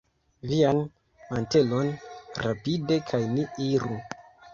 [0.51, 0.77] Vian
[1.33, 1.91] mantelon,
[2.45, 3.99] rapide, kaj ni iru!